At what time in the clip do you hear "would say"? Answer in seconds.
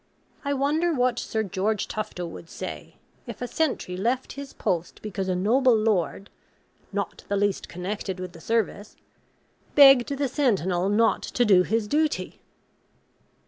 2.25-2.95